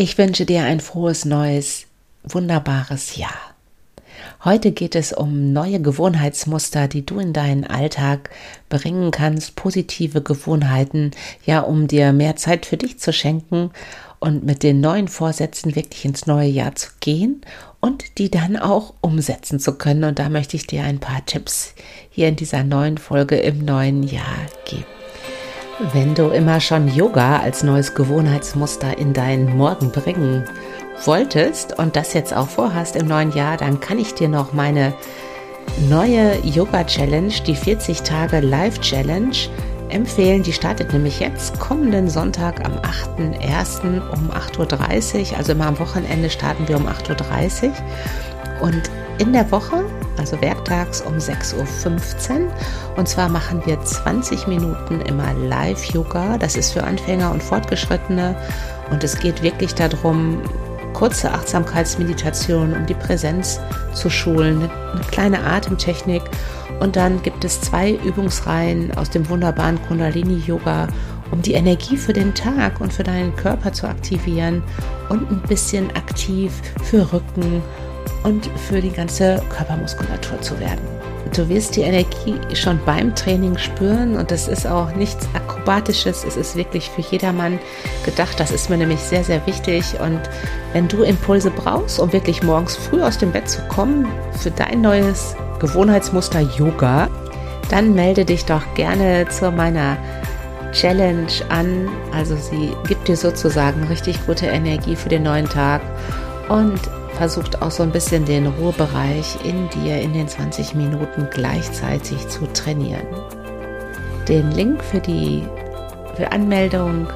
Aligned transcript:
Ich 0.00 0.16
wünsche 0.16 0.46
dir 0.46 0.62
ein 0.62 0.80
frohes 0.80 1.26
neues, 1.26 1.84
wunderbares 2.22 3.16
Jahr. 3.16 3.38
Heute 4.42 4.72
geht 4.72 4.94
es 4.94 5.12
um 5.12 5.52
neue 5.52 5.78
Gewohnheitsmuster, 5.78 6.88
die 6.88 7.04
du 7.04 7.18
in 7.18 7.34
deinen 7.34 7.66
Alltag 7.66 8.30
bringen 8.70 9.10
kannst, 9.10 9.56
positive 9.56 10.22
Gewohnheiten, 10.22 11.10
ja, 11.44 11.60
um 11.60 11.86
dir 11.86 12.14
mehr 12.14 12.36
Zeit 12.36 12.64
für 12.64 12.78
dich 12.78 12.98
zu 12.98 13.12
schenken 13.12 13.72
und 14.20 14.42
mit 14.42 14.62
den 14.62 14.80
neuen 14.80 15.06
Vorsätzen 15.06 15.76
wirklich 15.76 16.06
ins 16.06 16.26
neue 16.26 16.48
Jahr 16.48 16.74
zu 16.74 16.88
gehen 17.00 17.42
und 17.80 18.16
die 18.16 18.30
dann 18.30 18.56
auch 18.56 18.94
umsetzen 19.02 19.60
zu 19.60 19.74
können. 19.74 20.04
Und 20.04 20.18
da 20.18 20.30
möchte 20.30 20.56
ich 20.56 20.66
dir 20.66 20.82
ein 20.82 21.00
paar 21.00 21.26
Tipps 21.26 21.74
hier 22.08 22.28
in 22.28 22.36
dieser 22.36 22.64
neuen 22.64 22.96
Folge 22.96 23.36
im 23.36 23.66
neuen 23.66 24.02
Jahr 24.02 24.46
geben. 24.64 24.99
Wenn 25.94 26.14
du 26.14 26.28
immer 26.28 26.60
schon 26.60 26.88
Yoga 26.88 27.38
als 27.38 27.62
neues 27.62 27.94
Gewohnheitsmuster 27.94 28.98
in 28.98 29.14
deinen 29.14 29.56
Morgen 29.56 29.90
bringen 29.90 30.44
wolltest 31.06 31.78
und 31.78 31.96
das 31.96 32.12
jetzt 32.12 32.36
auch 32.36 32.48
vorhast 32.48 32.96
im 32.96 33.06
neuen 33.06 33.32
Jahr, 33.32 33.56
dann 33.56 33.80
kann 33.80 33.98
ich 33.98 34.12
dir 34.12 34.28
noch 34.28 34.52
meine 34.52 34.92
neue 35.88 36.38
Yoga 36.44 36.84
Challenge, 36.84 37.32
die 37.46 37.54
40 37.54 38.02
Tage 38.02 38.40
Live 38.40 38.80
Challenge, 38.80 39.34
empfehlen. 39.88 40.42
Die 40.42 40.52
startet 40.52 40.92
nämlich 40.92 41.18
jetzt 41.18 41.58
kommenden 41.58 42.10
Sonntag 42.10 42.62
am 42.66 42.74
8.1. 43.18 44.02
um 44.12 44.30
8.30 44.30 45.32
Uhr. 45.32 45.38
Also 45.38 45.52
immer 45.52 45.66
am 45.66 45.78
Wochenende 45.78 46.28
starten 46.28 46.68
wir 46.68 46.76
um 46.76 46.86
8.30 46.86 47.68
Uhr. 47.68 47.72
Und 48.60 48.90
in 49.16 49.32
der 49.32 49.50
Woche 49.50 49.86
also 50.20 50.40
werktags 50.40 51.00
um 51.00 51.14
6.15 51.14 52.44
Uhr. 52.44 52.52
Und 52.96 53.08
zwar 53.08 53.28
machen 53.28 53.62
wir 53.64 53.80
20 53.80 54.46
Minuten 54.46 55.00
immer 55.00 55.32
Live-Yoga. 55.34 56.38
Das 56.38 56.56
ist 56.56 56.72
für 56.72 56.84
Anfänger 56.84 57.32
und 57.32 57.42
Fortgeschrittene. 57.42 58.36
Und 58.90 59.02
es 59.02 59.18
geht 59.18 59.42
wirklich 59.42 59.74
darum, 59.74 60.42
kurze 60.92 61.32
Achtsamkeitsmeditation, 61.32 62.74
um 62.74 62.86
die 62.86 62.94
Präsenz 62.94 63.60
zu 63.94 64.10
schulen, 64.10 64.70
eine 64.92 65.04
kleine 65.10 65.42
Atemtechnik. 65.42 66.22
Und 66.80 66.96
dann 66.96 67.22
gibt 67.22 67.44
es 67.44 67.60
zwei 67.60 67.92
Übungsreihen 67.92 68.96
aus 68.96 69.10
dem 69.10 69.28
wunderbaren 69.28 69.80
Kundalini-Yoga, 69.82 70.88
um 71.30 71.40
die 71.42 71.52
Energie 71.54 71.96
für 71.96 72.12
den 72.12 72.34
Tag 72.34 72.80
und 72.80 72.92
für 72.92 73.04
deinen 73.04 73.34
Körper 73.36 73.72
zu 73.72 73.88
aktivieren 73.88 74.62
und 75.08 75.30
ein 75.30 75.40
bisschen 75.48 75.90
aktiv 75.96 76.52
für 76.82 77.10
Rücken 77.12 77.62
und 78.24 78.50
für 78.68 78.80
die 78.80 78.90
ganze 78.90 79.42
Körpermuskulatur 79.50 80.40
zu 80.40 80.58
werden. 80.60 80.80
Du 81.34 81.48
wirst 81.48 81.76
die 81.76 81.82
Energie 81.82 82.34
schon 82.54 82.80
beim 82.84 83.14
Training 83.14 83.56
spüren 83.56 84.16
und 84.16 84.30
das 84.30 84.48
ist 84.48 84.66
auch 84.66 84.92
nichts 84.96 85.28
Akrobatisches, 85.34 86.24
es 86.24 86.36
ist 86.36 86.56
wirklich 86.56 86.90
für 86.90 87.02
jedermann 87.02 87.58
gedacht. 88.04 88.40
Das 88.40 88.50
ist 88.50 88.68
mir 88.68 88.76
nämlich 88.76 88.98
sehr, 88.98 89.22
sehr 89.22 89.46
wichtig. 89.46 89.84
Und 90.00 90.20
wenn 90.72 90.88
du 90.88 91.02
Impulse 91.02 91.50
brauchst, 91.50 92.00
um 92.00 92.12
wirklich 92.12 92.42
morgens 92.42 92.74
früh 92.76 93.00
aus 93.02 93.18
dem 93.18 93.30
Bett 93.30 93.48
zu 93.48 93.60
kommen 93.68 94.08
für 94.32 94.50
dein 94.50 94.80
neues 94.80 95.36
Gewohnheitsmuster 95.60 96.40
Yoga, 96.40 97.08
dann 97.70 97.94
melde 97.94 98.24
dich 98.24 98.44
doch 98.44 98.62
gerne 98.74 99.28
zu 99.28 99.52
meiner 99.52 99.96
Challenge 100.72 101.30
an. 101.48 101.88
Also 102.12 102.34
sie 102.36 102.72
gibt 102.88 103.06
dir 103.06 103.16
sozusagen 103.16 103.84
richtig 103.84 104.26
gute 104.26 104.46
Energie 104.46 104.96
für 104.96 105.08
den 105.08 105.22
neuen 105.22 105.48
Tag 105.48 105.80
und 106.48 106.80
versucht 107.20 107.60
auch 107.60 107.70
so 107.70 107.82
ein 107.82 107.92
bisschen 107.92 108.24
den 108.24 108.46
Ruhebereich 108.46 109.44
in 109.44 109.68
dir 109.68 110.00
in 110.00 110.14
den 110.14 110.26
20 110.26 110.74
Minuten 110.74 111.28
gleichzeitig 111.30 112.26
zu 112.28 112.50
trainieren. 112.54 113.06
Den 114.26 114.50
Link 114.52 114.82
für 114.82 115.00
die 115.00 115.46
für 116.16 116.32
Anmeldung 116.32 117.08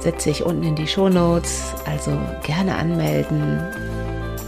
setze 0.00 0.28
ich 0.28 0.44
unten 0.44 0.64
in 0.64 0.74
die 0.74 0.86
Show 0.86 1.08
Notes, 1.08 1.72
also 1.86 2.10
gerne 2.42 2.76
anmelden. 2.76 3.58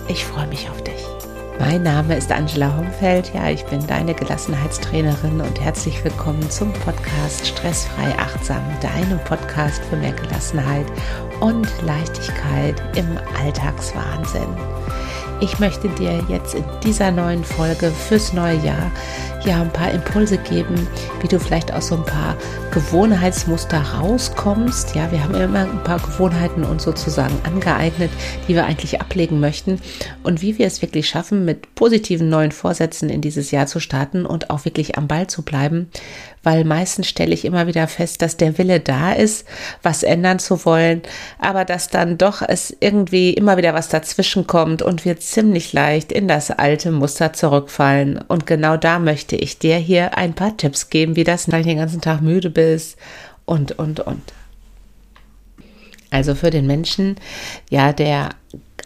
Ich 0.07 0.23
freue 0.27 0.49
mich 0.49 0.69
auf 0.69 0.85
dich. 0.85 1.18
Mein 1.59 1.83
Name 1.83 2.17
ist 2.17 2.31
Angela 2.31 2.77
Homfeld. 2.77 3.33
Ja, 3.35 3.51
ich 3.51 3.65
bin 3.65 3.85
deine 3.87 4.15
Gelassenheitstrainerin 4.15 5.41
und 5.41 5.61
herzlich 5.61 6.03
willkommen 6.05 6.49
zum 6.51 6.73
Podcast 6.73 7.49
Stressfrei 7.49 8.17
Achtsam, 8.17 8.63
deinem 8.81 9.19
Podcast 9.25 9.83
für 9.85 9.97
mehr 9.97 10.13
Gelassenheit 10.13 10.87
und 11.41 11.69
Leichtigkeit 11.83 12.81
im 12.97 13.19
Alltagswahnsinn. 13.43 14.57
Ich 15.41 15.61
möchte 15.61 15.89
dir 15.91 16.21
jetzt 16.29 16.57
in 16.57 16.65
dieser 16.83 17.13
neuen 17.13 17.45
Folge 17.45 17.93
fürs 17.93 18.33
neue 18.33 18.57
Jahr 18.57 18.91
ja 19.45 19.63
ein 19.63 19.73
paar 19.73 19.93
Impulse 19.93 20.37
geben, 20.39 20.89
wie 21.21 21.29
du 21.29 21.39
vielleicht 21.39 21.73
aus 21.73 21.89
so 21.89 21.97
ein 21.97 22.05
paar 22.05 22.37
Gewohnheitsmuster 22.73 23.81
rauskommst. 23.81 24.97
Ja, 24.97 25.11
wir 25.13 25.23
haben 25.23 25.35
immer 25.35 25.61
ein 25.61 25.85
paar 25.85 26.01
Gewohnheiten 26.01 26.65
uns 26.65 26.83
sozusagen 26.83 27.35
angeeignet, 27.45 28.11
die 28.47 28.55
wir 28.55 28.67
eigentlich 28.67 29.01
ablegen 29.01 29.39
möchten 29.39 29.81
und 30.25 30.43
wie 30.43 30.59
wir 30.59 30.67
es 30.67 30.83
wirklich 30.83 31.09
schaffen, 31.09 31.45
mit 31.45 31.75
positiven 31.77 32.29
neuen 32.29 32.53
Vorsätzen 32.53 33.09
in 33.09 33.21
dieses 33.21 33.53
Jahr 33.53 33.67
zu 33.67 33.79
starten 33.79 34.27
und 34.27 34.51
auch 34.51 34.65
wirklich 34.65 34.99
am 34.99 35.07
Ball 35.07 35.29
zu 35.29 35.43
bleiben, 35.43 35.89
weil 36.43 36.65
meistens 36.65 37.09
stelle 37.09 37.33
ich 37.33 37.45
immer 37.45 37.67
wieder 37.67 37.89
fest, 37.89 38.23
dass 38.23 38.37
der 38.37 38.59
Wille 38.59 38.81
da 38.81 39.13
ist, 39.13 39.47
was 39.83 40.03
ändern 40.03 40.39
zu 40.39 40.65
wollen, 40.65 41.03
aber 41.39 41.65
dass 41.65 41.89
dann 41.89 42.19
doch 42.19 42.43
es 42.47 42.77
irgendwie 42.81 43.33
immer 43.33 43.57
wieder 43.57 43.75
was 43.75 43.89
dazwischen 43.89 44.47
kommt 44.47 44.83
und 44.83 45.05
wir 45.05 45.19
ziemlich 45.31 45.73
leicht 45.73 46.13
in 46.13 46.29
das 46.29 46.51
alte 46.51 46.91
Muster 46.91 47.33
zurückfallen. 47.33 48.19
Und 48.29 48.47
genau 48.47 48.77
da 48.77 48.99
möchte 48.99 49.37
ich 49.37 49.59
dir 49.59 49.77
hier 49.77 50.17
ein 50.17 50.35
paar 50.35 50.57
Tipps 50.57 50.91
geben, 50.91 51.17
wie 51.17 51.25
das, 51.25 51.51
wenn 51.51 51.63
du 51.63 51.69
den 51.69 51.79
ganzen 51.79 52.01
Tag 52.01 52.21
müde 52.21 52.51
bist 52.51 52.97
und, 53.45 53.79
und, 53.79 54.01
und. 54.01 54.33
Also 56.11 56.35
für 56.35 56.51
den 56.51 56.67
Menschen, 56.67 57.17
ja, 57.71 57.93
der 57.93 58.31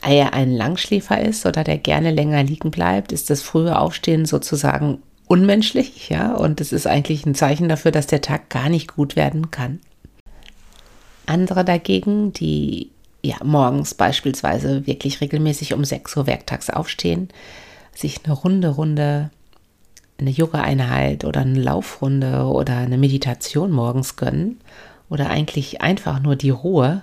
eher 0.05 0.35
ein 0.35 0.51
Langschläfer 0.51 1.21
ist 1.21 1.47
oder 1.47 1.63
der 1.63 1.79
gerne 1.79 2.11
länger 2.11 2.43
liegen 2.43 2.71
bleibt, 2.71 3.13
ist 3.13 3.31
das 3.31 3.43
frühe 3.43 3.79
Aufstehen 3.79 4.27
sozusagen 4.27 5.01
unmenschlich, 5.29 6.09
ja, 6.09 6.35
und 6.35 6.61
es 6.61 6.73
ist 6.73 6.87
eigentlich 6.87 7.25
ein 7.25 7.35
Zeichen 7.35 7.69
dafür, 7.69 7.91
dass 7.91 8.07
der 8.07 8.21
Tag 8.21 8.51
gar 8.51 8.69
nicht 8.69 8.97
gut 8.97 9.17
werden 9.17 9.51
kann. 9.51 9.81
Andere 11.25 11.65
dagegen, 11.65 12.33
die 12.33 12.91
ja 13.23 13.37
morgens 13.43 13.95
beispielsweise 13.95 14.87
wirklich 14.87 15.21
regelmäßig 15.21 15.75
um 15.75 15.85
6 15.85 16.17
Uhr 16.17 16.27
werktags 16.27 16.71
aufstehen, 16.71 17.29
sich 17.95 18.25
eine 18.25 18.35
Runde, 18.35 18.69
Runde, 18.69 19.31
eine 20.19 20.31
Yoga-Einheit 20.31 21.25
oder 21.25 21.41
eine 21.41 21.61
Laufrunde 21.61 22.45
oder 22.45 22.77
eine 22.77 22.99
Meditation 22.99 23.71
morgens 23.71 24.17
gönnen 24.17 24.61
oder 25.09 25.31
eigentlich 25.31 25.83
einfach 25.83 26.21
nur 26.21 26.37
die 26.37 26.51
Ruhe, 26.51 27.03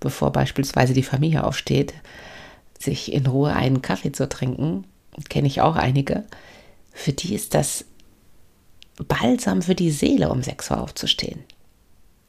bevor 0.00 0.32
beispielsweise 0.32 0.92
die 0.92 1.02
Familie 1.02 1.44
aufsteht, 1.44 1.94
sich 2.78 3.12
in 3.12 3.26
Ruhe 3.26 3.54
einen 3.54 3.82
Kaffee 3.82 4.12
zu 4.12 4.28
trinken, 4.28 4.84
kenne 5.28 5.48
ich 5.48 5.60
auch 5.60 5.76
einige, 5.76 6.24
für 6.92 7.12
die 7.12 7.34
ist 7.34 7.54
das 7.54 7.84
balsam 9.06 9.62
für 9.62 9.74
die 9.74 9.90
Seele, 9.90 10.30
um 10.30 10.42
6 10.42 10.70
Uhr 10.70 10.80
aufzustehen. 10.80 11.40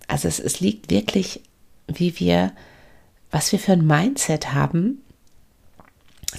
Also 0.08 0.28
es, 0.28 0.40
es 0.40 0.60
liegt 0.60 0.90
wirklich, 0.90 1.42
wie 1.88 2.20
wir, 2.20 2.52
was 3.32 3.52
wir 3.52 3.60
für 3.60 3.74
ein 3.74 3.86
Mindset 3.86 4.54
haben 4.54 5.02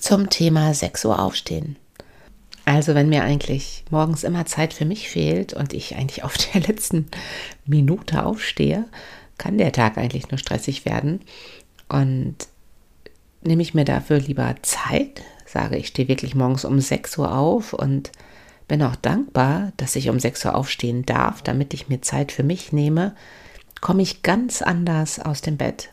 zum 0.01 0.31
Thema 0.31 0.73
6 0.75 1.05
Uhr 1.05 1.19
aufstehen. 1.19 1.77
Also 2.65 2.95
wenn 2.95 3.09
mir 3.09 3.25
eigentlich 3.25 3.85
morgens 3.91 4.23
immer 4.23 4.47
Zeit 4.47 4.73
für 4.73 4.85
mich 4.85 5.09
fehlt 5.09 5.53
und 5.53 5.73
ich 5.73 5.97
eigentlich 5.97 6.23
auf 6.23 6.37
der 6.55 6.61
letzten 6.63 7.09
Minute 7.67 8.25
aufstehe, 8.25 8.87
kann 9.39 9.59
der 9.59 9.73
Tag 9.73 9.99
eigentlich 9.99 10.31
nur 10.31 10.39
stressig 10.39 10.85
werden. 10.85 11.21
Und 11.89 12.37
nehme 13.43 13.63
ich 13.63 13.75
mir 13.75 13.85
dafür 13.85 14.19
lieber 14.19 14.55
Zeit, 14.63 15.23
sage, 15.47 15.77
ich 15.77 15.89
stehe 15.89 16.09
wirklich 16.09 16.35
morgens 16.35 16.65
um 16.65 16.79
6 16.79 17.19
Uhr 17.19 17.37
auf 17.37 17.73
und 17.73 18.13
bin 18.69 18.83
auch 18.83 18.97
dankbar, 18.97 19.73
dass 19.77 19.97
ich 19.97 20.09
um 20.09 20.21
6 20.21 20.45
Uhr 20.45 20.55
aufstehen 20.55 21.05
darf, 21.05 21.43
damit 21.43 21.75
ich 21.75 21.89
mir 21.89 22.03
Zeit 22.03 22.31
für 22.31 22.45
mich 22.45 22.73
nehme, 22.73 23.17
komme 23.81 24.03
ich 24.03 24.23
ganz 24.23 24.63
anders 24.63 25.19
aus 25.19 25.41
dem 25.41 25.57
Bett. 25.57 25.91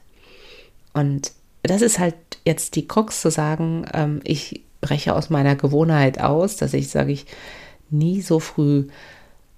Und 0.98 1.32
das 1.64 1.82
ist 1.82 2.00
halt 2.00 2.16
jetzt 2.46 2.76
die 2.76 2.88
Krux 2.88 3.22
zu 3.22 3.30
sagen, 3.30 3.86
ähm, 3.94 4.20
ich 4.24 4.64
breche 4.82 5.16
aus 5.16 5.30
meiner 5.30 5.56
Gewohnheit 5.56 6.20
aus, 6.20 6.56
dass 6.58 6.74
ich 6.74 6.90
sage, 6.90 7.12
ich 7.12 7.26
nie 7.90 8.22
so 8.22 8.40
früh 8.40 8.88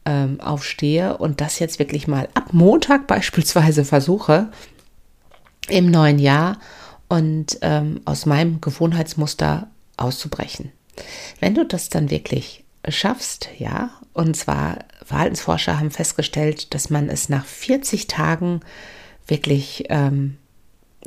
ähm, 0.06 0.40
aufstehe 0.40 1.18
und 1.18 1.42
das 1.42 1.60
jetzt 1.60 1.80
wirklich 1.80 2.08
mal 2.08 2.30
ab 2.34 2.54
Montag 2.54 3.08
beispielsweise 3.08 3.86
versuche 3.86 4.50
im 5.68 5.92
neuen 5.92 6.20
Jahr 6.20 6.60
und 7.08 7.58
ähm, 7.62 8.02
aus 8.06 8.26
meinem 8.26 8.60
Gewohnheitsmuster 8.62 9.68
auszubrechen. 9.98 10.72
Wenn 11.40 11.56
du 11.56 11.66
das 11.66 11.90
dann 11.90 12.10
wirklich 12.10 12.64
schaffst, 12.88 13.50
ja, 13.58 13.92
und 14.14 14.36
zwar 14.36 14.80
Verhaltensforscher 15.06 15.80
haben 15.80 15.92
festgestellt, 15.92 16.74
dass 16.74 16.90
man 16.90 17.10
es 17.10 17.30
nach 17.30 17.46
40 17.46 18.08
Tagen 18.08 18.62
wirklich, 19.28 19.86
ähm, 19.90 20.38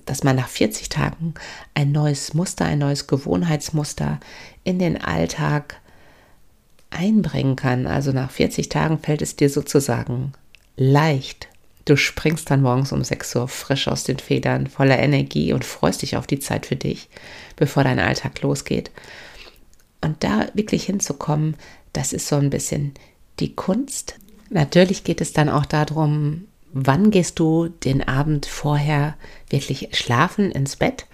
dass 0.06 0.24
man 0.24 0.36
nach 0.36 0.48
40 0.48 0.88
Tagen 0.88 1.34
ein 1.74 1.92
neues 1.92 2.34
Muster, 2.34 2.64
ein 2.64 2.78
neues 2.78 3.06
Gewohnheitsmuster 3.06 4.20
in 4.64 4.78
den 4.78 5.00
Alltag 5.00 5.80
einbringen 6.90 7.56
kann. 7.56 7.86
Also 7.86 8.12
nach 8.12 8.30
40 8.30 8.68
Tagen 8.68 8.98
fällt 8.98 9.22
es 9.22 9.36
dir 9.36 9.50
sozusagen 9.50 10.32
leicht, 10.76 11.48
Du 11.84 11.96
springst 11.96 12.48
dann 12.50 12.62
morgens 12.62 12.92
um 12.92 13.02
6 13.02 13.34
Uhr 13.36 13.48
frisch 13.48 13.88
aus 13.88 14.04
den 14.04 14.18
Federn, 14.18 14.68
voller 14.68 14.98
Energie 14.98 15.52
und 15.52 15.64
freust 15.64 16.02
dich 16.02 16.16
auf 16.16 16.26
die 16.26 16.38
Zeit 16.38 16.66
für 16.66 16.76
dich, 16.76 17.08
bevor 17.56 17.82
dein 17.82 17.98
Alltag 17.98 18.40
losgeht. 18.42 18.90
Und 20.00 20.22
da 20.22 20.46
wirklich 20.54 20.84
hinzukommen, 20.84 21.56
das 21.92 22.12
ist 22.12 22.28
so 22.28 22.36
ein 22.36 22.50
bisschen 22.50 22.94
die 23.40 23.54
Kunst. 23.54 24.16
Natürlich 24.50 25.02
geht 25.02 25.20
es 25.20 25.32
dann 25.32 25.48
auch 25.48 25.66
darum, 25.66 26.46
wann 26.72 27.10
gehst 27.10 27.38
du 27.38 27.68
den 27.68 28.06
Abend 28.06 28.46
vorher 28.46 29.16
wirklich 29.50 29.90
schlafen 29.92 30.50
ins 30.50 30.76
Bett? 30.76 31.06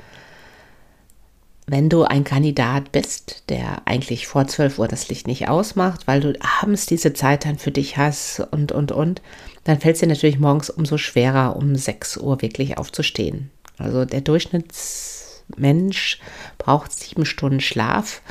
Wenn 1.67 1.91
du 1.91 2.05
ein 2.05 2.25
Kandidat 2.25 2.93
bist, 2.93 3.45
der 3.51 3.83
eigentlich 3.87 4.27
vor 4.27 4.47
12 4.47 4.79
Uhr 4.79 4.89
das 4.89 5.09
Licht 5.11 5.27
nicht 5.27 5.49
ausmacht, 5.49 6.07
weil 6.07 6.21
du 6.21 6.33
abends 6.61 6.87
diese 6.87 7.13
Zeit 7.13 7.45
dann 7.45 7.59
für 7.59 7.71
dich 7.71 7.99
hast 7.99 8.41
und, 8.51 8.73
und, 8.73 8.91
und, 8.91 9.21
dann 9.65 9.79
fällt 9.79 9.97
es 9.97 10.01
dir 10.01 10.07
natürlich 10.07 10.39
morgens 10.39 10.71
umso 10.71 10.97
schwerer, 10.97 11.57
um 11.57 11.77
6 11.77 12.17
Uhr 12.17 12.41
wirklich 12.41 12.79
aufzustehen. 12.79 13.51
Also 13.77 14.07
der 14.07 14.23
Durchschnittsmensch 14.23 16.21
braucht 16.57 16.93
sieben 16.93 17.27
Stunden 17.27 17.61
Schlaf. 17.61 18.23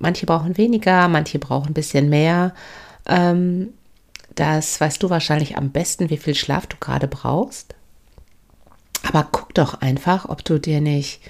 Manche 0.00 0.26
brauchen 0.26 0.58
weniger, 0.58 1.06
manche 1.06 1.38
brauchen 1.38 1.68
ein 1.68 1.74
bisschen 1.74 2.08
mehr. 2.08 2.52
Ähm, 3.06 3.74
das 4.36 4.80
weißt 4.80 5.02
du 5.02 5.10
wahrscheinlich 5.10 5.56
am 5.56 5.70
besten, 5.70 6.10
wie 6.10 6.16
viel 6.16 6.34
Schlaf 6.34 6.66
du 6.66 6.76
gerade 6.78 7.08
brauchst. 7.08 7.74
Aber 9.02 9.26
guck 9.30 9.54
doch 9.54 9.80
einfach, 9.80 10.28
ob 10.28 10.44
du 10.44 10.58
dir 10.58 10.80
nicht 10.80 11.20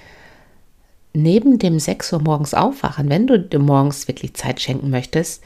neben 1.13 1.57
dem 1.57 1.79
6 1.79 2.13
Uhr 2.13 2.21
morgens 2.21 2.53
aufwachen, 2.53 3.09
wenn 3.09 3.27
du 3.27 3.39
dir 3.39 3.59
morgens 3.59 4.07
wirklich 4.07 4.35
Zeit 4.35 4.61
schenken 4.61 4.89
möchtest, 4.89 5.43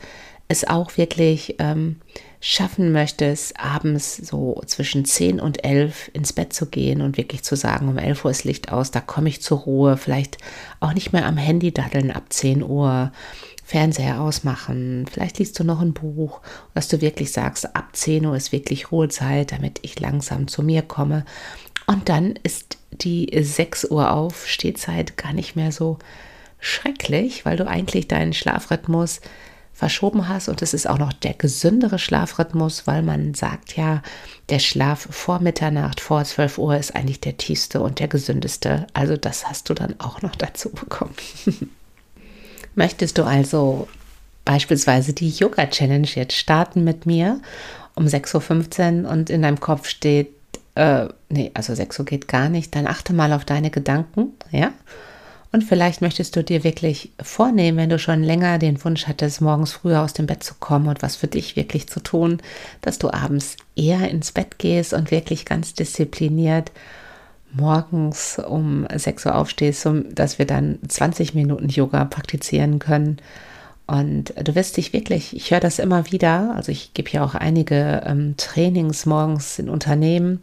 es 0.47 0.67
auch 0.67 0.97
wirklich 0.97 1.55
ähm, 1.59 1.97
schaffen 2.41 2.91
möchtest, 2.91 3.57
abends 3.59 4.17
so 4.17 4.61
zwischen 4.65 5.05
10 5.05 5.39
und 5.39 5.63
11 5.63 6.11
ins 6.13 6.33
Bett 6.33 6.51
zu 6.51 6.65
gehen 6.65 7.01
und 7.01 7.15
wirklich 7.15 7.43
zu 7.43 7.55
sagen, 7.55 7.87
um 7.87 7.97
11 7.97 8.25
Uhr 8.25 8.31
ist 8.31 8.43
Licht 8.43 8.71
aus, 8.71 8.91
da 8.91 8.99
komme 8.99 9.29
ich 9.29 9.41
zur 9.41 9.59
Ruhe, 9.59 9.95
vielleicht 9.95 10.37
auch 10.79 10.93
nicht 10.93 11.13
mehr 11.13 11.25
am 11.25 11.37
Handy 11.37 11.71
daddeln 11.71 12.11
ab 12.11 12.23
10 12.29 12.63
Uhr, 12.63 13.11
Fernseher 13.71 14.19
ausmachen, 14.19 15.05
vielleicht 15.09 15.39
liest 15.39 15.57
du 15.57 15.63
noch 15.63 15.79
ein 15.79 15.93
Buch, 15.93 16.41
dass 16.73 16.89
du 16.89 16.99
wirklich 16.99 17.31
sagst, 17.31 17.73
ab 17.73 17.91
10 17.93 18.25
Uhr 18.25 18.35
ist 18.35 18.51
wirklich 18.51 18.91
Ruhezeit, 18.91 19.53
damit 19.53 19.79
ich 19.81 19.97
langsam 19.97 20.49
zu 20.49 20.61
mir 20.61 20.81
komme. 20.81 21.23
Und 21.87 22.09
dann 22.09 22.33
ist 22.43 22.79
die 22.91 23.31
6 23.33 23.85
Uhr 23.85 24.11
Aufstehzeit 24.11 25.15
gar 25.15 25.31
nicht 25.31 25.55
mehr 25.55 25.71
so 25.71 25.99
schrecklich, 26.59 27.45
weil 27.45 27.55
du 27.55 27.65
eigentlich 27.65 28.09
deinen 28.09 28.33
Schlafrhythmus 28.33 29.21
verschoben 29.71 30.27
hast 30.27 30.49
und 30.49 30.61
es 30.61 30.73
ist 30.73 30.89
auch 30.89 30.97
noch 30.97 31.13
der 31.13 31.33
gesündere 31.33 31.97
Schlafrhythmus, 31.97 32.87
weil 32.87 33.03
man 33.03 33.35
sagt 33.35 33.77
ja, 33.77 34.01
der 34.49 34.59
Schlaf 34.59 35.07
vor 35.09 35.39
Mitternacht, 35.39 36.01
vor 36.01 36.25
12 36.25 36.57
Uhr 36.57 36.75
ist 36.75 36.93
eigentlich 36.93 37.21
der 37.21 37.37
tiefste 37.37 37.79
und 37.79 37.99
der 37.99 38.09
gesündeste. 38.09 38.85
Also 38.93 39.15
das 39.15 39.47
hast 39.47 39.69
du 39.69 39.73
dann 39.73 39.97
auch 40.01 40.21
noch 40.21 40.35
dazu 40.35 40.71
bekommen. 40.71 41.15
Möchtest 42.75 43.17
du 43.17 43.23
also 43.23 43.87
beispielsweise 44.45 45.13
die 45.13 45.29
Yoga 45.29 45.67
Challenge 45.67 46.07
jetzt 46.07 46.33
starten 46.33 46.83
mit 46.83 47.05
mir 47.05 47.41
um 47.95 48.05
6.15 48.05 49.03
Uhr 49.03 49.09
und 49.11 49.29
in 49.29 49.41
deinem 49.41 49.59
Kopf 49.59 49.87
steht, 49.87 50.29
äh, 50.75 51.07
nee, 51.29 51.51
also 51.53 51.75
6 51.75 51.99
Uhr 51.99 52.05
geht 52.05 52.27
gar 52.27 52.49
nicht, 52.49 52.75
dann 52.75 52.87
achte 52.87 53.13
mal 53.13 53.33
auf 53.33 53.45
deine 53.45 53.69
Gedanken, 53.69 54.31
ja? 54.51 54.71
Und 55.53 55.65
vielleicht 55.65 56.01
möchtest 56.01 56.37
du 56.37 56.45
dir 56.45 56.63
wirklich 56.63 57.11
vornehmen, 57.21 57.77
wenn 57.77 57.89
du 57.89 57.99
schon 57.99 58.23
länger 58.23 58.57
den 58.57 58.81
Wunsch 58.85 59.07
hattest, 59.07 59.41
morgens 59.41 59.73
früher 59.73 60.01
aus 60.01 60.13
dem 60.13 60.25
Bett 60.25 60.43
zu 60.43 60.53
kommen 60.61 60.87
und 60.87 61.01
was 61.01 61.17
für 61.17 61.27
dich 61.27 61.57
wirklich 61.57 61.89
zu 61.89 61.99
tun, 61.99 62.41
dass 62.79 62.99
du 62.99 63.11
abends 63.11 63.57
eher 63.75 64.09
ins 64.09 64.31
Bett 64.31 64.59
gehst 64.59 64.93
und 64.93 65.11
wirklich 65.11 65.43
ganz 65.43 65.73
diszipliniert 65.73 66.71
morgens 67.53 68.39
um 68.39 68.87
6 68.93 69.25
Uhr 69.25 69.35
aufstehst, 69.35 69.87
dass 70.11 70.39
wir 70.39 70.45
dann 70.45 70.79
20 70.87 71.33
Minuten 71.33 71.69
Yoga 71.69 72.05
praktizieren 72.05 72.79
können. 72.79 73.17
Und 73.87 74.33
du 74.41 74.55
wirst 74.55 74.77
dich 74.77 74.93
wirklich, 74.93 75.35
ich 75.35 75.51
höre 75.51 75.59
das 75.59 75.79
immer 75.79 76.11
wieder, 76.11 76.53
also 76.55 76.71
ich 76.71 76.93
gebe 76.93 77.09
ja 77.09 77.25
auch 77.25 77.35
einige 77.35 78.03
ähm, 78.05 78.35
Trainings 78.37 79.05
morgens 79.05 79.59
in 79.59 79.69
Unternehmen 79.69 80.41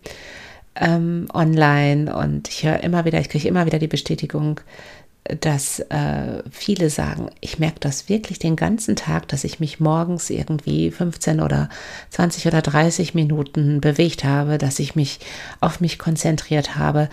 ähm, 0.75 1.29
online 1.33 2.15
und 2.15 2.49
ich 2.49 2.65
höre 2.65 2.81
immer 2.81 3.05
wieder, 3.05 3.21
ich 3.21 3.29
kriege 3.29 3.49
immer 3.49 3.65
wieder 3.65 3.79
die 3.79 3.89
Bestätigung, 3.89 4.61
dass 5.41 5.81
äh, 5.81 6.43
viele 6.51 6.91
sagen, 6.91 7.31
ich 7.41 7.59
merke 7.59 7.81
das 7.81 8.09
wirklich 8.09 8.39
den 8.39 8.57
ganzen 8.57 8.97
Tag, 8.97 9.29
dass 9.29 9.45
ich 9.45 9.61
mich 9.61 9.81
morgens 9.81 10.31
irgendwie 10.31 10.91
15 10.91 11.41
oder 11.41 11.69
20 12.11 12.47
oder 12.47 12.63
30 12.63 13.15
Minuten 13.15 13.81
bewegt 13.81 14.25
habe, 14.25 14.59
dass 14.59 14.79
ich 14.79 14.95
mich 14.95 15.21
auf 15.61 15.81
mich 15.81 15.99
konzentriert 15.99 16.77
habe. 16.77 17.09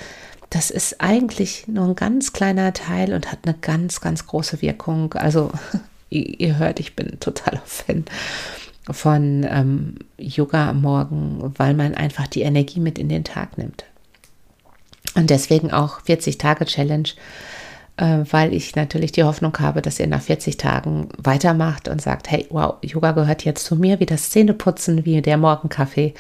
Das 0.50 0.72
ist 0.72 1.02
eigentlich 1.02 1.68
nur 1.68 1.86
ein 1.86 1.96
ganz 1.96 2.32
kleiner 2.34 2.74
Teil 2.74 3.14
und 3.14 3.32
hat 3.32 3.40
eine 3.46 3.56
ganz, 3.56 4.02
ganz 4.02 4.28
große 4.28 4.62
Wirkung. 4.62 5.14
Also 5.14 5.52
ihr 6.10 6.58
hört, 6.58 6.80
ich 6.80 6.96
bin 6.96 7.20
totaler 7.20 7.64
Fan 7.66 8.06
von 8.90 9.46
ähm, 9.50 9.96
Yoga 10.18 10.70
am 10.70 10.82
Morgen, 10.82 11.54
weil 11.58 11.74
man 11.74 11.96
einfach 11.96 12.28
die 12.28 12.44
Energie 12.44 12.80
mit 12.80 13.00
in 13.00 13.10
den 13.10 13.24
Tag 13.24 13.58
nimmt. 13.58 13.86
Und 15.16 15.30
deswegen 15.30 15.72
auch 15.72 16.02
40 16.02 16.38
Tage 16.38 16.66
Challenge 16.66 17.10
weil 18.30 18.54
ich 18.54 18.76
natürlich 18.76 19.14
die 19.14 19.24
Hoffnung 19.24 19.58
habe, 19.60 19.82
dass 19.82 20.00
ihr 20.00 20.08
nach 20.08 20.22
40 20.22 20.58
Tagen 20.58 21.10
weitermacht 21.18 21.88
und 21.88 22.02
sagt, 22.02 22.30
hey, 22.30 22.46
wow, 22.50 22.76
Yoga 22.82 23.14
gehört 23.14 23.46
jetzt 23.46 23.66
zu 23.66 23.76
mir, 23.76 24.00
wie 24.00 24.06
das 24.06 24.30
Zähneputzen, 24.30 25.06
wie 25.06 25.22
der 25.22 25.38
Morgenkaffee. 25.38 26.14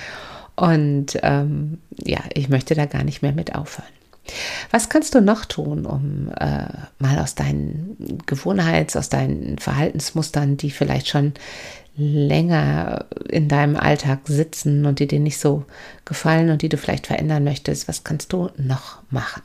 Und 0.55 1.19
ähm, 1.21 1.79
ja, 1.97 2.19
ich 2.33 2.47
möchte 2.47 2.75
da 2.75 2.85
gar 2.85 3.03
nicht 3.03 3.21
mehr 3.21 3.33
mit 3.33 3.55
aufhören. 3.55 3.89
Was 4.71 4.89
kannst 4.89 5.13
du 5.13 5.21
noch 5.21 5.45
tun, 5.45 5.85
um 5.85 6.31
äh, 6.39 6.65
mal 6.97 7.19
aus 7.19 7.35
deinen 7.35 8.19
Gewohnheits-, 8.25 8.97
aus 8.97 9.09
deinen 9.09 9.59
Verhaltensmustern, 9.59 10.57
die 10.57 10.71
vielleicht 10.71 11.09
schon 11.09 11.33
länger 11.97 13.05
in 13.29 13.47
deinem 13.47 13.75
Alltag 13.75 14.21
sitzen 14.25 14.85
und 14.85 14.99
die 14.99 15.07
dir 15.07 15.19
nicht 15.19 15.39
so 15.39 15.65
gefallen 16.05 16.49
und 16.49 16.61
die 16.61 16.69
du 16.69 16.77
vielleicht 16.77 17.07
verändern 17.07 17.43
möchtest, 17.43 17.87
was 17.87 18.03
kannst 18.03 18.33
du 18.33 18.49
noch 18.57 19.01
machen? 19.11 19.43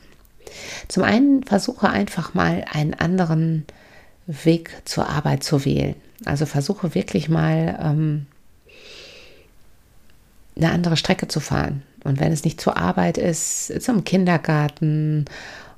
Zum 0.87 1.03
einen 1.03 1.43
versuche 1.43 1.89
einfach 1.89 2.33
mal 2.33 2.65
einen 2.71 2.93
anderen 2.93 3.65
Weg 4.27 4.81
zur 4.85 5.09
Arbeit 5.09 5.43
zu 5.43 5.65
wählen. 5.65 5.95
Also 6.25 6.45
versuche 6.45 6.93
wirklich 6.93 7.29
mal 7.29 7.79
ähm, 7.81 8.25
eine 10.55 10.71
andere 10.71 10.97
Strecke 10.97 11.27
zu 11.27 11.39
fahren. 11.39 11.83
Und 12.03 12.19
wenn 12.19 12.31
es 12.31 12.43
nicht 12.43 12.59
zur 12.61 12.77
Arbeit 12.77 13.17
ist, 13.17 13.81
zum 13.81 14.03
Kindergarten 14.03 15.25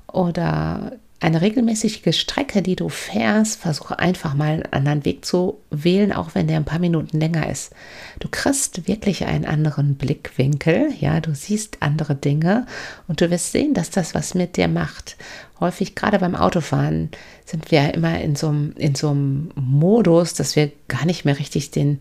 oder 0.06 0.92
eine 1.24 1.40
regelmäßige 1.40 2.14
Strecke, 2.14 2.60
die 2.60 2.76
du 2.76 2.90
fährst, 2.90 3.58
versuche 3.58 3.98
einfach 3.98 4.34
mal 4.34 4.50
einen 4.50 4.72
anderen 4.72 5.04
Weg 5.06 5.24
zu 5.24 5.58
wählen, 5.70 6.12
auch 6.12 6.34
wenn 6.34 6.48
der 6.48 6.58
ein 6.58 6.66
paar 6.66 6.78
Minuten 6.78 7.18
länger 7.18 7.48
ist. 7.48 7.72
Du 8.20 8.28
kriegst 8.30 8.86
wirklich 8.86 9.24
einen 9.24 9.46
anderen 9.46 9.94
Blickwinkel, 9.94 10.92
ja, 11.00 11.20
du 11.20 11.34
siehst 11.34 11.78
andere 11.80 12.14
Dinge 12.14 12.66
und 13.08 13.22
du 13.22 13.30
wirst 13.30 13.52
sehen, 13.52 13.72
dass 13.72 13.88
das 13.88 14.14
was 14.14 14.34
mit 14.34 14.58
dir 14.58 14.68
macht. 14.68 15.16
Häufig, 15.60 15.94
gerade 15.94 16.18
beim 16.18 16.34
Autofahren, 16.34 17.08
sind 17.46 17.70
wir 17.70 17.94
immer 17.94 18.20
in 18.20 18.36
so 18.36 18.48
einem, 18.48 18.74
in 18.76 18.94
so 18.94 19.08
einem 19.08 19.50
Modus, 19.54 20.34
dass 20.34 20.56
wir 20.56 20.72
gar 20.88 21.06
nicht 21.06 21.24
mehr 21.24 21.38
richtig 21.38 21.70
den 21.70 22.00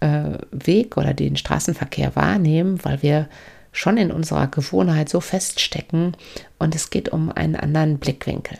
äh, 0.00 0.38
Weg 0.50 0.96
oder 0.96 1.12
den 1.12 1.36
Straßenverkehr 1.36 2.16
wahrnehmen, 2.16 2.78
weil 2.84 3.02
wir 3.02 3.28
schon 3.72 3.96
in 3.96 4.10
unserer 4.10 4.48
Gewohnheit 4.48 5.08
so 5.08 5.20
feststecken 5.20 6.16
und 6.58 6.74
es 6.74 6.90
geht 6.90 7.10
um 7.10 7.30
einen 7.30 7.56
anderen 7.56 7.98
Blickwinkel. 7.98 8.58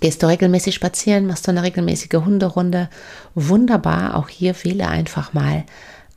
Gehst 0.00 0.22
du 0.22 0.26
regelmäßig 0.26 0.74
spazieren, 0.74 1.26
machst 1.26 1.46
du 1.46 1.50
eine 1.50 1.62
regelmäßige 1.62 2.20
Hunderunde, 2.24 2.88
wunderbar, 3.34 4.16
auch 4.16 4.28
hier 4.28 4.54
wähle 4.62 4.88
einfach 4.88 5.32
mal 5.32 5.64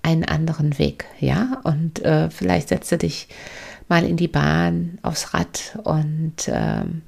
einen 0.04 0.25
anderen 0.25 0.78
Weg, 0.78 1.06
ja, 1.20 1.62
und 1.63 2.04
äh, 2.04 2.30
vielleicht 2.30 2.70
setze 2.70 2.98
dich 2.98 3.28
mal 3.88 4.04
in 4.06 4.18
die 4.18 4.28
Bahn, 4.28 4.98
aufs 5.04 5.34
Rad 5.34 5.78
und 5.84 6.34
ähm, 6.48 7.01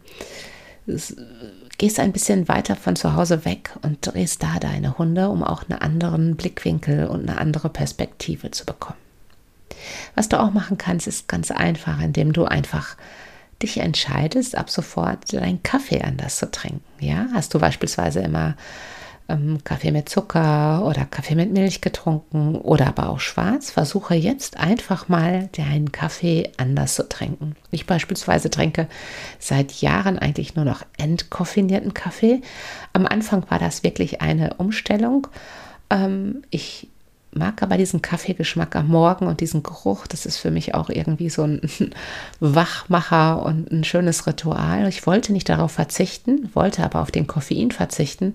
gehst 1.77 1.99
ein 1.99 2.11
bisschen 2.11 2.47
weiter 2.47 2.75
von 2.75 2.95
zu 2.95 3.15
Hause 3.15 3.45
weg 3.45 3.71
und 3.81 3.99
drehst 4.01 4.43
da 4.43 4.59
deine 4.59 4.97
Hunde, 4.97 5.29
um 5.29 5.43
auch 5.43 5.63
einen 5.67 5.79
anderen 5.79 6.35
Blickwinkel 6.35 7.07
und 7.07 7.27
eine 7.27 7.39
andere 7.39 7.69
Perspektive 7.69 8.51
zu 8.51 8.65
bekommen. 8.65 9.02
Was 10.15 10.29
du 10.29 10.39
auch 10.39 10.51
machen 10.51 10.77
kannst, 10.77 11.07
ist 11.07 11.27
ganz 11.27 11.51
einfach, 11.51 12.01
indem 12.01 12.33
du 12.33 12.45
einfach 12.45 12.95
dich 13.61 13.77
entscheidest, 13.77 14.57
ab 14.57 14.69
sofort 14.69 15.31
deinen 15.31 15.63
Kaffee 15.63 16.01
anders 16.01 16.37
zu 16.37 16.51
trinken. 16.51 16.83
Ja, 16.99 17.27
hast 17.33 17.53
du 17.53 17.59
beispielsweise 17.59 18.19
immer 18.19 18.55
ähm, 19.29 19.63
Kaffee 19.63 19.91
mit 19.91 20.09
Zucker 20.09 20.85
oder 20.85 21.05
Kaffee 21.05 21.35
mit 21.35 21.51
Milch 21.51 21.81
getrunken 21.81 22.55
oder 22.55 22.87
aber 22.87 23.09
auch 23.09 23.19
schwarz, 23.19 23.71
versuche 23.71 24.15
jetzt 24.15 24.57
einfach 24.57 25.07
mal 25.07 25.49
deinen 25.55 25.91
Kaffee 25.91 26.51
anders 26.57 26.95
zu 26.95 27.07
trinken. 27.07 27.55
Ich 27.71 27.85
beispielsweise 27.85 28.49
trinke 28.49 28.87
seit 29.39 29.71
Jahren 29.81 30.19
eigentlich 30.19 30.55
nur 30.55 30.65
noch 30.65 30.83
entkoffinierten 30.97 31.93
Kaffee. 31.93 32.41
Am 32.91 33.05
Anfang 33.05 33.49
war 33.49 33.59
das 33.59 33.83
wirklich 33.83 34.21
eine 34.21 34.55
Umstellung. 34.55 35.27
Ähm, 35.89 36.43
ich 36.49 36.89
mag 37.35 37.61
aber 37.63 37.77
diesen 37.77 38.01
Kaffeegeschmack 38.01 38.75
am 38.75 38.87
Morgen 38.87 39.27
und 39.27 39.39
diesen 39.39 39.63
Geruch. 39.63 40.07
Das 40.07 40.25
ist 40.25 40.37
für 40.37 40.51
mich 40.51 40.75
auch 40.75 40.89
irgendwie 40.89 41.29
so 41.29 41.43
ein 41.43 41.61
Wachmacher 42.39 43.43
und 43.43 43.71
ein 43.71 43.83
schönes 43.83 44.27
Ritual. 44.27 44.87
Ich 44.87 45.05
wollte 45.05 45.33
nicht 45.33 45.49
darauf 45.49 45.71
verzichten, 45.71 46.49
wollte 46.53 46.83
aber 46.83 47.01
auf 47.01 47.11
den 47.11 47.27
Koffein 47.27 47.71
verzichten. 47.71 48.33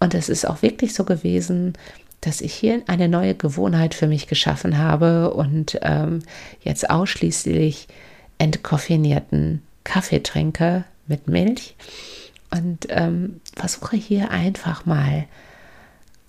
Und 0.00 0.14
es 0.14 0.28
ist 0.28 0.46
auch 0.46 0.62
wirklich 0.62 0.94
so 0.94 1.04
gewesen, 1.04 1.74
dass 2.20 2.40
ich 2.40 2.54
hier 2.54 2.82
eine 2.86 3.08
neue 3.08 3.34
Gewohnheit 3.34 3.94
für 3.94 4.06
mich 4.06 4.26
geschaffen 4.26 4.78
habe 4.78 5.32
und 5.32 5.78
ähm, 5.82 6.22
jetzt 6.60 6.90
ausschließlich 6.90 7.88
entkoffinierten 8.38 9.62
Kaffee 9.84 10.22
trinke 10.22 10.84
mit 11.06 11.28
Milch 11.28 11.76
und 12.50 12.86
ähm, 12.88 13.40
versuche 13.54 13.96
hier 13.96 14.30
einfach 14.30 14.86
mal 14.86 15.26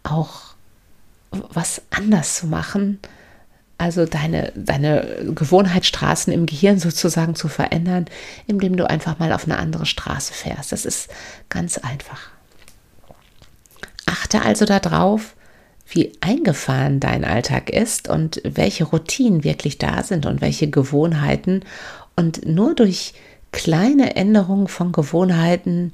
auch 0.03 0.56
was 1.31 1.81
anders 1.89 2.35
zu 2.35 2.47
machen, 2.47 2.99
also 3.77 4.05
deine, 4.05 4.51
deine 4.55 5.33
Gewohnheitsstraßen 5.35 6.33
im 6.33 6.45
Gehirn 6.47 6.79
sozusagen 6.79 7.35
zu 7.35 7.47
verändern, 7.47 8.05
indem 8.47 8.75
du 8.75 8.89
einfach 8.89 9.19
mal 9.19 9.31
auf 9.31 9.45
eine 9.45 9.57
andere 9.57 9.85
Straße 9.85 10.33
fährst. 10.33 10.71
Das 10.71 10.85
ist 10.85 11.09
ganz 11.49 11.77
einfach. 11.77 12.29
Achte 14.07 14.41
also 14.41 14.65
darauf, 14.65 15.35
wie 15.89 16.13
eingefahren 16.21 16.99
dein 16.99 17.23
Alltag 17.23 17.69
ist 17.69 18.09
und 18.09 18.41
welche 18.43 18.85
Routinen 18.85 19.43
wirklich 19.43 19.77
da 19.77 20.03
sind 20.03 20.25
und 20.25 20.41
welche 20.41 20.69
Gewohnheiten. 20.69 21.61
Und 22.15 22.45
nur 22.45 22.73
durch 22.73 23.13
kleine 23.51 24.15
Änderungen 24.15 24.67
von 24.67 24.91
Gewohnheiten 24.91 25.91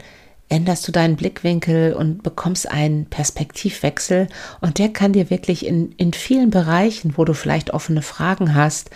änderst 0.49 0.87
du 0.87 0.91
deinen 0.91 1.15
Blickwinkel 1.15 1.93
und 1.93 2.21
bekommst 2.21 2.69
einen 2.69 3.05
Perspektivwechsel 3.05 4.27
und 4.61 4.77
der 4.77 4.89
kann 4.89 5.13
dir 5.13 5.29
wirklich 5.29 5.65
in, 5.65 5.93
in 5.93 6.13
vielen 6.13 6.49
Bereichen, 6.49 7.13
wo 7.17 7.25
du 7.25 7.33
vielleicht 7.33 7.71
offene 7.71 8.01
Fragen 8.01 8.53
hast, 8.53 8.89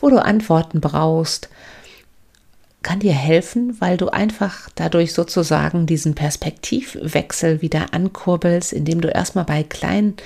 wo 0.00 0.08
du 0.08 0.22
Antworten 0.22 0.80
brauchst, 0.80 1.48
kann 2.82 3.00
dir 3.00 3.12
helfen, 3.12 3.80
weil 3.80 3.96
du 3.96 4.08
einfach 4.08 4.68
dadurch 4.74 5.12
sozusagen 5.12 5.86
diesen 5.86 6.14
Perspektivwechsel 6.14 7.62
wieder 7.62 7.94
ankurbelst, 7.94 8.72
indem 8.72 9.00
du 9.00 9.08
erstmal 9.08 9.44
bei 9.44 9.62
kleinen 9.62 10.16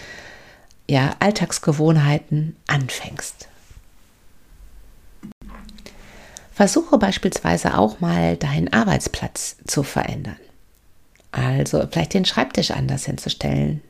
ja, 0.88 1.16
Alltagsgewohnheiten 1.18 2.56
anfängst. 2.66 3.49
Versuche 6.52 6.97
beispielsweise 6.97 7.76
auch 7.76 8.00
mal 8.00 8.37
deinen 8.37 8.73
Arbeitsplatz 8.73 9.56
zu 9.66 9.83
verändern. 9.83 10.37
Also 11.33 11.87
vielleicht 11.90 12.14
den 12.14 12.25
Schreibtisch 12.25 12.71
anders 12.71 13.06
hinzustellen. 13.06 13.83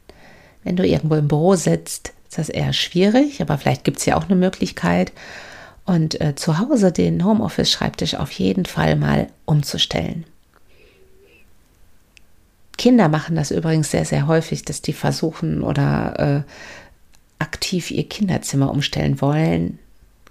Wenn 0.65 0.77
du 0.77 0.87
irgendwo 0.87 1.15
im 1.15 1.29
Büro 1.29 1.55
sitzt, 1.55 2.13
ist 2.29 2.39
das 2.39 2.49
eher 2.49 2.73
schwierig, 2.73 3.41
aber 3.41 3.57
vielleicht 3.57 3.85
gibt 3.85 3.99
es 3.99 4.07
ja 4.07 4.17
auch 4.17 4.25
eine 4.25 4.35
Möglichkeit. 4.35 5.13
Und 5.85 6.21
äh, 6.21 6.35
zu 6.35 6.59
Hause 6.59 6.91
den 6.91 7.25
Homeoffice-Schreibtisch 7.25 8.17
auf 8.17 8.33
jeden 8.33 8.67
Fall 8.67 8.97
mal 8.97 9.29
umzustellen. 9.45 10.25
Kinder 12.77 13.09
machen 13.09 13.37
das 13.37 13.53
übrigens 13.53 13.91
sehr, 13.91 14.05
sehr 14.05 14.27
häufig, 14.27 14.65
dass 14.65 14.83
die 14.83 14.93
versuchen 14.93 15.63
oder 15.63 16.45
äh, 16.45 16.53
aktiv 17.39 17.91
ihr 17.91 18.09
Kinderzimmer 18.09 18.71
umstellen 18.71 19.21
wollen. 19.21 19.79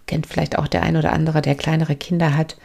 Kennt 0.06 0.28
vielleicht 0.28 0.58
auch 0.58 0.68
der 0.68 0.84
ein 0.84 0.98
oder 0.98 1.14
andere, 1.14 1.42
der 1.42 1.56
kleinere 1.56 1.96
Kinder 1.96 2.36
hat. 2.36 2.58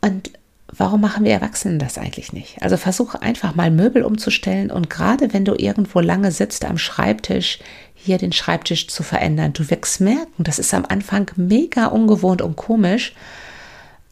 Und 0.00 0.30
warum 0.72 1.02
machen 1.02 1.24
wir 1.24 1.32
Erwachsenen 1.32 1.78
das 1.78 1.98
eigentlich 1.98 2.32
nicht? 2.32 2.62
Also 2.62 2.76
versuche 2.76 3.20
einfach 3.22 3.54
mal 3.54 3.70
Möbel 3.70 4.02
umzustellen 4.02 4.70
und 4.70 4.90
gerade 4.90 5.32
wenn 5.32 5.44
du 5.44 5.54
irgendwo 5.54 6.00
lange 6.00 6.32
sitzt 6.32 6.64
am 6.64 6.78
Schreibtisch, 6.78 7.58
hier 7.94 8.18
den 8.18 8.32
Schreibtisch 8.32 8.88
zu 8.88 9.02
verändern. 9.02 9.52
Du 9.52 9.70
wirst 9.70 10.00
merken, 10.00 10.44
das 10.44 10.58
ist 10.58 10.74
am 10.74 10.84
Anfang 10.88 11.30
mega 11.36 11.86
ungewohnt 11.86 12.42
und 12.42 12.56
komisch, 12.56 13.14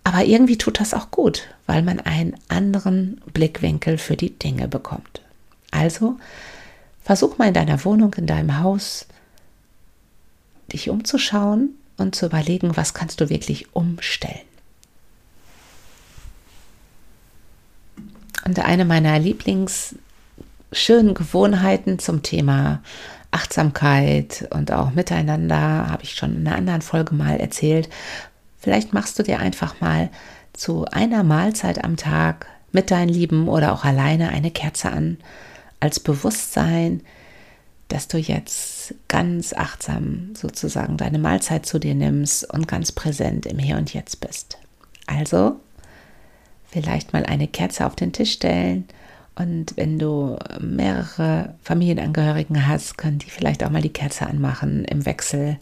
aber 0.05 0.25
irgendwie 0.25 0.59
tut 0.59 0.81
das 0.81 0.95
auch 0.95 1.11
gut, 1.11 1.49
weil 1.67 1.83
man 1.83 1.99
einen 2.01 2.35
anderen 2.49 3.21
Blickwinkel 3.33 3.99
für 3.99 4.17
die 4.17 4.39
Dinge 4.39 4.69
bekommt. 4.69 5.23
Also 5.71 6.19
versuch 7.03 7.39
mal 7.39 7.49
in 7.49 7.55
deiner 7.55 7.85
Wohnung, 7.85 8.15
in 8.15 8.27
deinem 8.27 8.61
Haus, 8.61 9.07
dich 10.73 10.89
umzuschauen 10.89 11.71
und 11.97 12.15
zu 12.15 12.27
überlegen, 12.27 12.77
was 12.77 12.95
kannst 12.95 13.21
du 13.21 13.29
wirklich 13.29 13.75
umstellen. 13.75 14.50
Und 18.45 18.59
eine 18.59 18.85
meiner 18.85 19.19
Lieblings 19.19 19.95
schönen 20.73 21.15
Gewohnheiten 21.15 21.99
zum 21.99 22.23
Thema 22.23 22.81
Achtsamkeit 23.31 24.49
und 24.51 24.73
auch 24.73 24.91
Miteinander 24.93 25.89
habe 25.89 26.03
ich 26.03 26.15
schon 26.15 26.37
in 26.37 26.47
einer 26.47 26.57
anderen 26.57 26.83
Folge 26.83 27.15
mal 27.15 27.39
erzählt. 27.39 27.89
Vielleicht 28.59 28.93
machst 28.93 29.19
du 29.19 29.23
dir 29.23 29.39
einfach 29.39 29.81
mal 29.81 30.11
zu 30.53 30.85
einer 30.87 31.23
Mahlzeit 31.23 31.85
am 31.85 31.97
Tag 31.97 32.47
mit 32.73 32.91
deinen 32.91 33.09
Lieben 33.09 33.49
oder 33.49 33.73
auch 33.73 33.85
alleine 33.85 34.29
eine 34.31 34.51
Kerze 34.51 34.91
an, 34.91 35.19
als 35.81 36.01
Bewusstsein, 36.01 37.03
dass 37.89 38.07
du 38.07 38.19
jetzt 38.19 38.95
ganz 39.09 39.53
achtsam 39.53 40.31
sozusagen 40.35 40.97
deine 40.97 41.19
Mahlzeit 41.19 41.67
zu 41.67 41.79
dir 41.79 41.95
nimmst 41.95 42.49
und 42.53 42.69
ganz 42.69 42.93
präsent 42.93 43.47
im 43.47 43.59
Hier 43.59 43.77
und 43.77 43.93
Jetzt 43.93 44.21
bist. 44.21 44.59
Also 45.07 45.59
vielleicht 46.71 47.13
mal 47.13 47.25
eine 47.27 47.49
Kerze 47.49 47.87
auf 47.87 47.97
den 47.97 48.13
Tisch 48.13 48.33
stellen 48.33 48.89
und 49.41 49.77
wenn 49.77 49.99
du 49.99 50.37
mehrere 50.61 51.55
Familienangehörigen 51.63 52.67
hast, 52.67 52.99
können 52.99 53.19
die 53.19 53.31
vielleicht 53.31 53.65
auch 53.65 53.71
mal 53.71 53.81
die 53.81 53.89
Kerze 53.93 54.27
anmachen 54.27 54.85
im 54.85 55.07
Wechsel. 55.07 55.59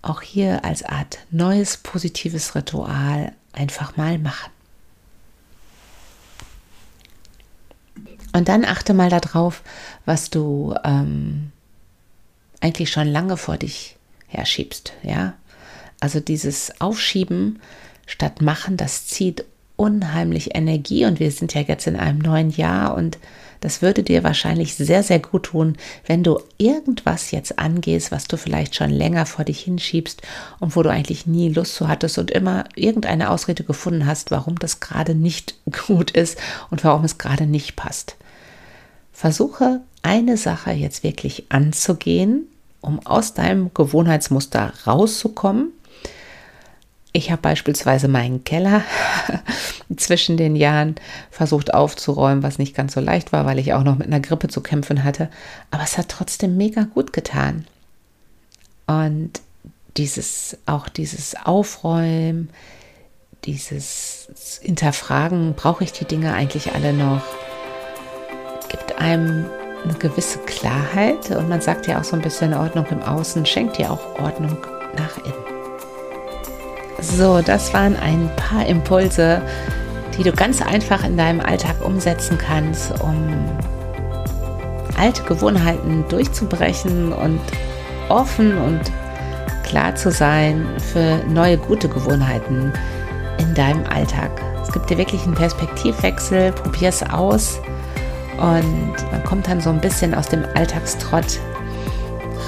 Auch 0.00 0.22
hier 0.22 0.64
als 0.64 0.84
Art 0.84 1.18
neues 1.32 1.78
positives 1.78 2.54
Ritual 2.54 3.32
einfach 3.52 3.96
mal 3.96 4.18
machen. 4.18 4.52
Und 8.32 8.48
dann 8.48 8.64
achte 8.64 8.94
mal 8.94 9.10
darauf, 9.10 9.62
was 10.04 10.30
du 10.30 10.74
ähm, 10.84 11.50
eigentlich 12.60 12.92
schon 12.92 13.08
lange 13.08 13.36
vor 13.36 13.56
dich 13.56 13.96
herschiebst. 14.28 14.92
Ja, 15.02 15.34
also 15.98 16.20
dieses 16.20 16.80
Aufschieben 16.80 17.60
statt 18.06 18.40
Machen, 18.40 18.76
das 18.76 19.06
zieht 19.08 19.44
unheimlich 19.78 20.56
Energie 20.56 21.06
und 21.06 21.20
wir 21.20 21.30
sind 21.30 21.54
ja 21.54 21.62
jetzt 21.62 21.86
in 21.86 21.96
einem 21.96 22.18
neuen 22.18 22.50
Jahr 22.50 22.94
und 22.94 23.16
das 23.60 23.80
würde 23.80 24.02
dir 24.02 24.24
wahrscheinlich 24.24 24.74
sehr, 24.74 25.02
sehr 25.02 25.20
gut 25.20 25.44
tun, 25.44 25.76
wenn 26.06 26.22
du 26.22 26.40
irgendwas 26.58 27.30
jetzt 27.30 27.58
angehst, 27.58 28.12
was 28.12 28.26
du 28.26 28.36
vielleicht 28.36 28.74
schon 28.74 28.90
länger 28.90 29.24
vor 29.24 29.44
dich 29.44 29.60
hinschiebst 29.60 30.22
und 30.60 30.76
wo 30.76 30.82
du 30.82 30.90
eigentlich 30.90 31.26
nie 31.26 31.48
Lust 31.48 31.74
zu 31.74 31.88
hattest 31.88 32.18
und 32.18 32.30
immer 32.30 32.64
irgendeine 32.74 33.30
Ausrede 33.30 33.64
gefunden 33.64 34.06
hast, 34.06 34.30
warum 34.30 34.58
das 34.58 34.80
gerade 34.80 35.14
nicht 35.14 35.54
gut 35.86 36.10
ist 36.10 36.38
und 36.70 36.84
warum 36.84 37.04
es 37.04 37.18
gerade 37.18 37.46
nicht 37.46 37.76
passt. 37.76 38.16
Versuche 39.12 39.80
eine 40.02 40.36
Sache 40.36 40.72
jetzt 40.72 41.02
wirklich 41.02 41.46
anzugehen, 41.50 42.46
um 42.80 43.04
aus 43.06 43.34
deinem 43.34 43.72
Gewohnheitsmuster 43.74 44.72
rauszukommen 44.86 45.72
ich 47.18 47.30
habe 47.30 47.42
beispielsweise 47.42 48.08
meinen 48.08 48.44
Keller 48.44 48.82
zwischen 49.96 50.36
den 50.36 50.56
Jahren 50.56 50.94
versucht 51.30 51.74
aufzuräumen, 51.74 52.42
was 52.42 52.58
nicht 52.58 52.74
ganz 52.74 52.94
so 52.94 53.00
leicht 53.00 53.32
war, 53.32 53.44
weil 53.44 53.58
ich 53.58 53.74
auch 53.74 53.82
noch 53.82 53.98
mit 53.98 54.06
einer 54.06 54.20
Grippe 54.20 54.48
zu 54.48 54.60
kämpfen 54.60 55.04
hatte. 55.04 55.28
Aber 55.70 55.82
es 55.82 55.98
hat 55.98 56.08
trotzdem 56.08 56.56
mega 56.56 56.82
gut 56.82 57.12
getan. 57.12 57.66
Und 58.86 59.40
dieses, 59.96 60.56
auch 60.64 60.88
dieses 60.88 61.34
Aufräumen, 61.44 62.50
dieses 63.44 64.60
Hinterfragen, 64.62 65.54
brauche 65.54 65.84
ich 65.84 65.92
die 65.92 66.04
Dinge 66.04 66.32
eigentlich 66.32 66.72
alle 66.72 66.92
noch, 66.92 67.22
gibt 68.68 68.98
einem 68.98 69.46
eine 69.84 69.94
gewisse 69.94 70.38
Klarheit 70.40 71.30
und 71.30 71.48
man 71.48 71.60
sagt 71.60 71.86
ja 71.86 72.00
auch 72.00 72.04
so 72.04 72.16
ein 72.16 72.22
bisschen 72.22 72.54
Ordnung 72.54 72.86
im 72.90 73.02
Außen, 73.02 73.46
schenkt 73.46 73.78
dir 73.78 73.92
auch 73.92 74.20
Ordnung 74.20 74.56
nach 74.96 75.16
innen. 75.18 75.57
So, 77.00 77.40
das 77.42 77.72
waren 77.72 77.96
ein 77.96 78.28
paar 78.36 78.66
Impulse, 78.66 79.40
die 80.16 80.24
du 80.24 80.32
ganz 80.32 80.60
einfach 80.60 81.04
in 81.04 81.16
deinem 81.16 81.40
Alltag 81.40 81.76
umsetzen 81.84 82.36
kannst, 82.38 82.92
um 83.00 83.34
alte 84.98 85.22
Gewohnheiten 85.22 86.04
durchzubrechen 86.08 87.12
und 87.12 87.40
offen 88.08 88.58
und 88.58 88.80
klar 89.62 89.94
zu 89.94 90.10
sein 90.10 90.66
für 90.92 91.18
neue 91.28 91.56
gute 91.56 91.88
Gewohnheiten 91.88 92.72
in 93.38 93.54
deinem 93.54 93.84
Alltag. 93.86 94.30
Es 94.62 94.72
gibt 94.72 94.90
dir 94.90 94.98
wirklich 94.98 95.22
einen 95.22 95.34
Perspektivwechsel, 95.34 96.52
probier 96.52 96.88
es 96.88 97.02
aus 97.02 97.60
und 98.38 98.94
man 99.12 99.24
kommt 99.24 99.46
dann 99.46 99.60
so 99.60 99.70
ein 99.70 99.80
bisschen 99.80 100.14
aus 100.14 100.28
dem 100.28 100.44
Alltagstrott 100.54 101.38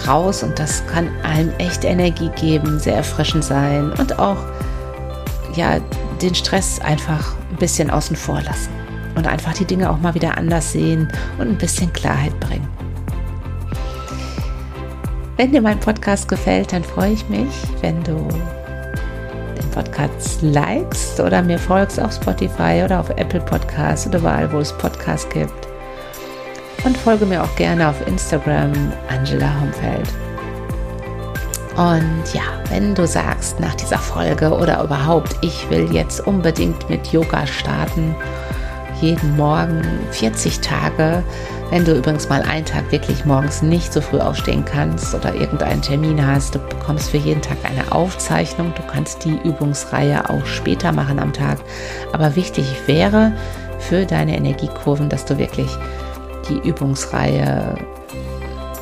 raus 0.06 0.42
und 0.42 0.58
das 0.58 0.86
kann 0.86 1.08
einem 1.22 1.52
echt 1.58 1.84
Energie 1.84 2.30
geben, 2.36 2.78
sehr 2.78 2.96
erfrischend 2.96 3.44
sein 3.44 3.92
und 3.98 4.18
auch 4.18 4.38
ja 5.54 5.78
den 6.20 6.34
Stress 6.34 6.80
einfach 6.80 7.34
ein 7.50 7.56
bisschen 7.56 7.90
außen 7.90 8.16
vor 8.16 8.40
lassen 8.42 8.70
und 9.16 9.26
einfach 9.26 9.52
die 9.54 9.64
Dinge 9.64 9.90
auch 9.90 9.98
mal 9.98 10.14
wieder 10.14 10.36
anders 10.36 10.72
sehen 10.72 11.10
und 11.38 11.48
ein 11.48 11.58
bisschen 11.58 11.92
Klarheit 11.92 12.38
bringen. 12.40 12.68
Wenn 15.36 15.52
dir 15.52 15.62
mein 15.62 15.80
Podcast 15.80 16.28
gefällt, 16.28 16.72
dann 16.72 16.84
freue 16.84 17.12
ich 17.12 17.28
mich, 17.28 17.54
wenn 17.80 18.02
du 18.04 18.28
den 19.56 19.70
Podcast 19.70 20.42
likest 20.42 21.18
oder 21.18 21.42
mir 21.42 21.58
folgst 21.58 21.98
auf 21.98 22.12
Spotify 22.12 22.82
oder 22.84 23.00
auf 23.00 23.08
Apple 23.10 23.40
Podcasts 23.40 24.06
oder 24.06 24.18
überall, 24.18 24.52
wo 24.52 24.58
es 24.58 24.72
Podcasts 24.76 25.28
gibt. 25.30 25.69
Und 26.84 26.96
folge 26.96 27.26
mir 27.26 27.42
auch 27.42 27.54
gerne 27.56 27.88
auf 27.88 28.06
Instagram 28.06 28.72
Angela 29.08 29.52
Homfeld. 29.60 30.08
Und 31.76 32.34
ja, 32.34 32.42
wenn 32.68 32.94
du 32.94 33.06
sagst 33.06 33.60
nach 33.60 33.74
dieser 33.74 33.98
Folge 33.98 34.50
oder 34.50 34.82
überhaupt, 34.82 35.36
ich 35.40 35.68
will 35.70 35.92
jetzt 35.92 36.26
unbedingt 36.26 36.88
mit 36.90 37.12
Yoga 37.12 37.46
starten, 37.46 38.14
jeden 39.00 39.36
Morgen 39.36 39.82
40 40.10 40.60
Tage, 40.60 41.22
wenn 41.70 41.84
du 41.84 41.96
übrigens 41.96 42.28
mal 42.28 42.42
einen 42.42 42.64
Tag 42.64 42.90
wirklich 42.90 43.24
morgens 43.24 43.62
nicht 43.62 43.92
so 43.92 44.00
früh 44.00 44.18
aufstehen 44.18 44.64
kannst 44.64 45.14
oder 45.14 45.34
irgendeinen 45.34 45.80
Termin 45.80 46.26
hast, 46.26 46.56
du 46.56 46.58
bekommst 46.58 47.10
für 47.10 47.16
jeden 47.16 47.40
Tag 47.40 47.58
eine 47.62 47.92
Aufzeichnung. 47.92 48.74
Du 48.74 48.82
kannst 48.82 49.24
die 49.24 49.38
Übungsreihe 49.44 50.28
auch 50.28 50.44
später 50.44 50.90
machen 50.90 51.20
am 51.20 51.32
Tag. 51.32 51.58
Aber 52.12 52.34
wichtig 52.34 52.66
wäre 52.86 53.32
für 53.78 54.04
deine 54.04 54.36
Energiekurven, 54.36 55.08
dass 55.08 55.24
du 55.24 55.38
wirklich 55.38 55.70
die 56.50 56.68
Übungsreihe 56.68 57.76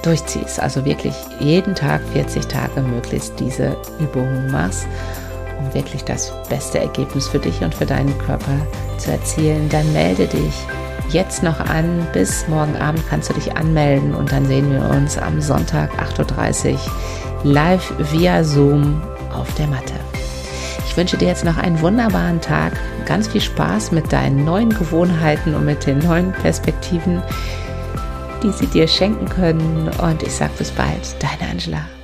durchziehst. 0.03 0.61
Also 0.61 0.85
wirklich 0.85 1.15
jeden 1.41 1.75
Tag 1.75 2.01
40 2.13 2.47
Tage 2.47 2.81
möglichst 2.83 3.39
diese 3.39 3.77
Übungen 4.01 4.51
machst, 4.51 4.87
um 5.61 5.73
wirklich 5.75 6.05
das 6.05 6.33
beste 6.49 6.79
Ergebnis 6.79 7.29
für 7.29 7.39
dich 7.39 7.61
und 7.63 7.75
für 7.75 7.87
deinen 7.87 8.17
Körper 8.19 8.57
zu 8.97 9.11
erzielen. 9.11 9.69
Dann 9.69 9.93
melde 9.93 10.27
dich 10.27 10.55
jetzt 11.11 11.43
noch 11.43 11.61
an. 11.61 12.07
Bis 12.13 12.47
morgen 12.49 12.77
Abend 12.77 13.03
kannst 13.09 13.31
du 13.31 13.35
dich 13.35 13.57
anmelden 13.57 14.15
und 14.15 14.33
dann 14.33 14.47
sehen 14.47 14.71
wir 14.71 14.89
uns 14.91 15.19
am 15.19 15.41
Sonntag 15.41 15.91
8.30 16.19 16.73
Uhr 16.73 16.79
live 17.45 17.93
via 18.13 18.43
Zoom 18.43 19.01
auf 19.33 19.53
der 19.55 19.67
Matte. 19.69 19.95
Ich 20.87 20.97
wünsche 20.97 21.17
dir 21.17 21.29
jetzt 21.29 21.45
noch 21.45 21.59
einen 21.59 21.81
wunderbaren 21.81 22.41
Tag, 22.41 22.73
ganz 23.07 23.29
viel 23.29 23.41
Spaß 23.41 23.93
mit 23.93 24.13
deinen 24.13 24.45
neuen 24.45 24.71
Gewohnheiten 24.71 25.55
und 25.55 25.65
mit 25.65 25.87
den 25.87 25.99
neuen 25.99 26.33
Perspektiven, 26.33 27.23
die 28.43 28.53
sie 28.53 28.67
dir 28.67 28.87
schenken 28.87 29.29
können. 29.29 29.91
Und 30.03 30.23
ich 30.23 30.33
sage 30.33 30.53
bis 30.59 30.71
bald, 30.71 31.17
deine 31.21 31.51
Angela. 31.51 31.98